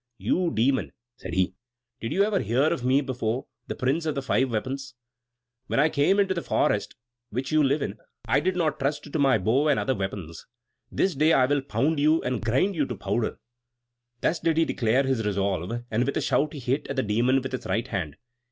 [0.17, 1.53] "You, Demon!" said he,
[1.99, 4.95] "did you never hear of me before the Prince of the Five Weapons?
[5.67, 6.95] When I came into the forest
[7.29, 10.47] which you live in I did not trust to my bow and other weapons.
[10.91, 13.37] This day will I pound you and grind you to powder!"
[14.21, 17.39] Thus did he declare his resolve, and with a shout he hit at the Demon
[17.43, 18.15] with his right hand.